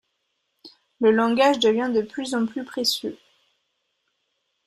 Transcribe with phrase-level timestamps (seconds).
[0.99, 3.19] Le langage devient de plus en plus précieux.